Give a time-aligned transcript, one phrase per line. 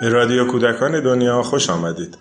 [0.00, 2.18] به رادیو کودکان دنیا خوش آمدید.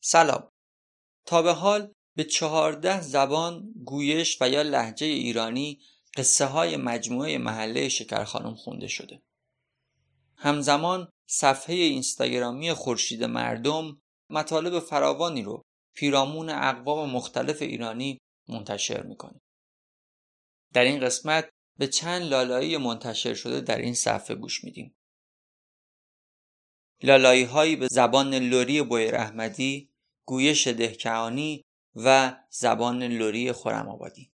[0.00, 0.48] سلام.
[1.26, 5.80] تا به حال به چهارده زبان گویش و یا لحجه ایرانی
[6.16, 9.22] قصه های مجموعه محله شکرخانم خونده شده.
[10.36, 15.62] همزمان صفحه اینستاگرامی خورشید مردم مطالب فراوانی رو
[15.94, 19.40] پیرامون اقوام مختلف ایرانی منتشر می‌کنه.
[20.76, 21.48] در این قسمت
[21.78, 24.96] به چند لالایی منتشر شده در این صفحه گوش میدیم.
[27.02, 29.90] لالایی هایی به زبان لوری بویر احمدی،
[30.26, 34.32] گویش دهکهانی و زبان لوری خورم آبادی.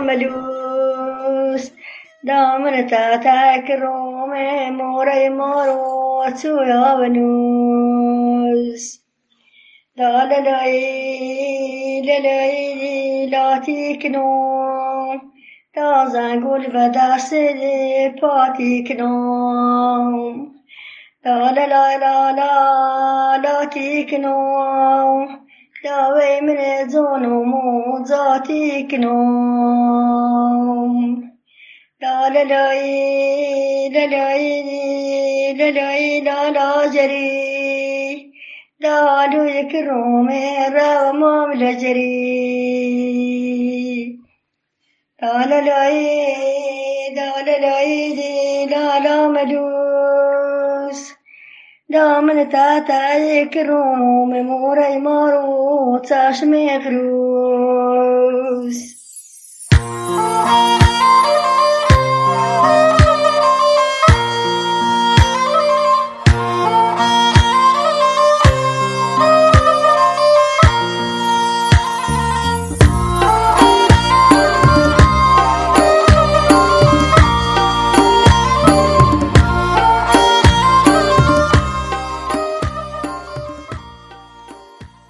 [0.00, 1.70] ملوس
[2.26, 4.32] دامن تا تک روم
[4.70, 8.84] موره مارو سویا بنوس
[9.96, 10.60] لا لا لا
[12.06, 12.38] لا لا
[13.30, 14.30] لا تیکنو
[15.76, 17.34] دا زنگول و دست
[18.20, 19.14] پا تیکنو
[21.24, 22.16] لا لا لا لا
[23.42, 23.64] لا
[25.82, 30.56] やべえぞのもざていくの。
[32.00, 32.74] لا لا لا
[33.88, 34.36] لا لا
[35.54, 38.32] لا لا لا لا جري
[38.80, 40.28] لا لو يكرم
[40.76, 43.16] رغم لا جري
[45.22, 45.90] لا لا لا
[47.16, 47.82] لا لا لا
[48.66, 49.75] لا لا ملو
[51.92, 56.00] دامن تا تا یک روم موره مارو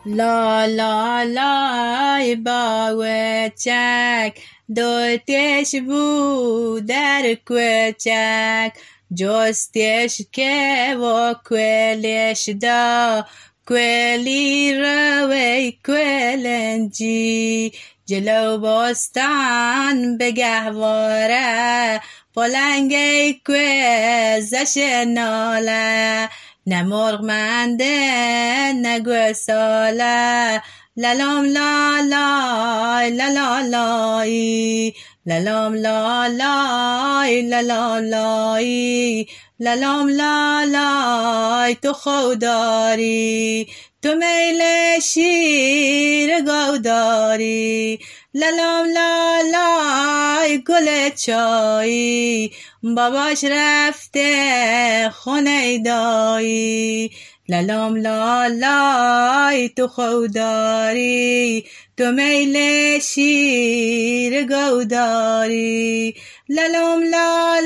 [0.06, 4.32] لا لا لای باوچک
[4.76, 8.72] دوتش بو در کوچک.
[9.14, 13.24] جستش که و کولش دا
[13.68, 17.72] کولی روی کولنجی.
[18.06, 22.00] جلو باستان به گهواره
[22.34, 26.28] پلنگی که زش ناله.
[26.66, 30.62] نه مرغ منده نه گوساله.
[30.96, 34.94] للام لا لا لا لا لای.
[35.26, 39.26] للام لا لا لا لا لای.
[39.60, 43.68] للام لا لا تو خوداری
[44.06, 44.62] تو میل
[45.02, 47.98] شیر گوداری.
[48.34, 52.52] للام لا لا گل چایی.
[52.82, 57.10] باباش رفته خونه دایی.
[57.48, 61.64] للام لا لای تو خوداری
[61.96, 62.56] تو میل
[63.00, 66.14] شیر گوداری.
[66.48, 67.60] للام لا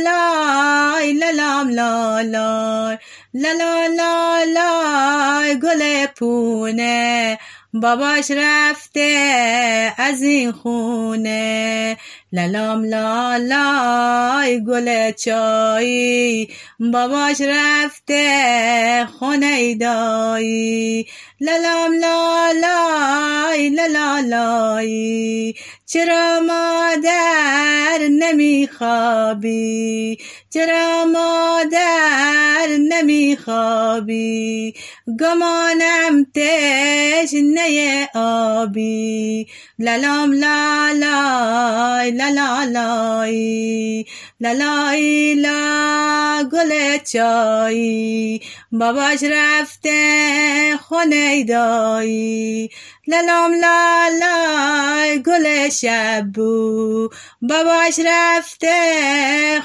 [2.22, 2.99] لای
[3.34, 7.38] للام لا لای للا لا لای گل پونه.
[7.72, 11.96] باباش رفته از این خونه.
[12.32, 16.49] للام لا لای گل چایی.
[16.81, 21.06] باباش رفته خونه دایی.
[21.40, 25.55] للام لا لای للا لای
[25.87, 30.19] چرا مادر نمیخوابی؟
[30.52, 34.75] چرا مادر نمیخوابی؟
[35.20, 39.47] گمانم تشنه آبی.
[39.79, 44.06] للام لا لای لالایی
[44.41, 48.41] لالایی لا گل چایی.
[48.73, 52.70] باباش رفته خونه دایی
[53.06, 57.08] للام لالای گل شبو.
[57.43, 58.76] باباش رفته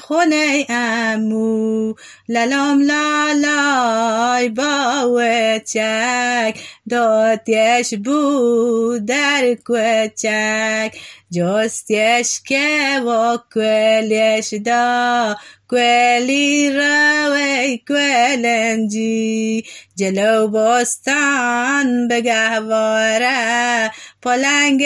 [0.02, 1.96] خونه amu
[2.34, 3.08] lalom la
[3.44, 6.54] laj bałeciak
[6.92, 10.92] dotieś budar kłeciak
[11.36, 15.36] Dios tieś que vos cuelgues da.
[15.70, 19.64] کلی روی کلنجی
[19.96, 23.92] جلو بستان به گهواره
[24.22, 24.84] پلنگ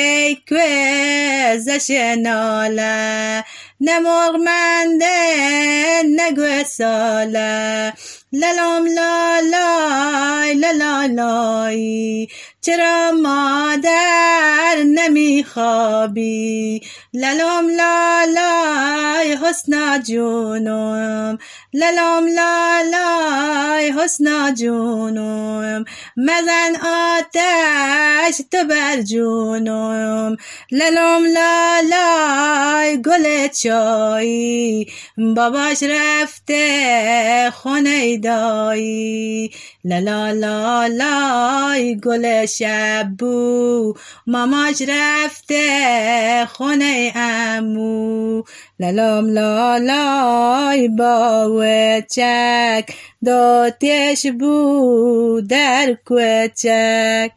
[0.49, 3.43] کوزش ناله
[3.81, 5.07] نه مرغمنده
[6.15, 7.93] نه گوساله
[8.33, 12.27] للام لالای لالای
[12.61, 16.81] چرا مادر نمیخوابی؟
[17.13, 21.37] للام لالای حسنا جونم
[21.73, 25.85] للام لالای حسنا جونم.
[26.17, 30.35] مزن آتش تو بر جونم
[30.71, 34.87] للام لالای گل چایی.
[35.17, 39.51] باباش رفته خونه دایی
[39.85, 43.93] للا لالای گل شب بو
[44.27, 48.43] ماماج رفته خونه امو.
[48.79, 52.83] لالام لالای با وچگ
[53.25, 57.31] دو تیش بو در کوچک.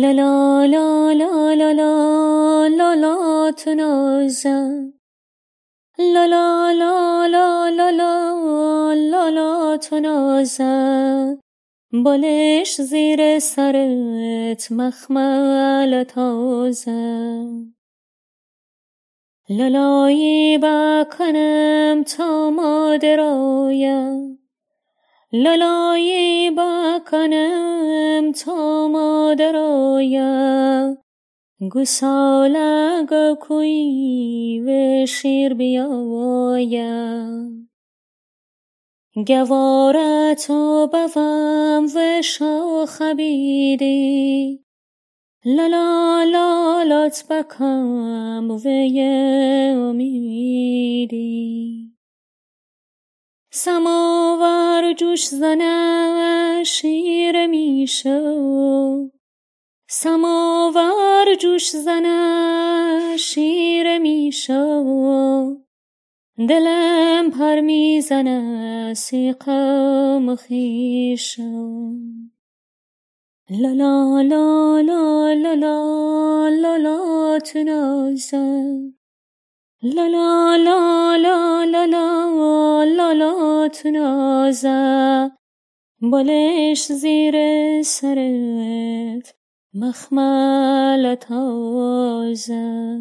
[0.00, 4.92] لا لا لا لا لا لا لا لا تنازم
[5.98, 9.76] لا لا لا لا لا لا لا لا
[11.92, 17.74] بالش زیر سرت مخمل تازم
[19.50, 24.27] لالایی بکنم تا مادرایم
[25.32, 30.18] لالایی بکنم تا مادرایم
[31.70, 33.06] گساله
[33.40, 37.18] کوی و شیر بیایم
[39.26, 44.64] گوارتو بوم و شاخ بیدی.
[45.44, 48.60] لالا لالات بکم و
[49.88, 51.77] امیدی.
[53.64, 58.20] سماور جوش زنه شیر میشو
[59.88, 64.64] سماور جوش زنه شیر میشو
[66.48, 71.42] دلم پر می‌زنه سی قوم خیشو
[73.50, 78.97] لا لا لا لا لا لا لا, لا تنازم
[79.82, 85.30] لا لالا لالا لالا لالا تنازه
[86.02, 87.34] بالش زیر
[87.82, 89.34] سرت
[89.74, 93.00] مخمل تازه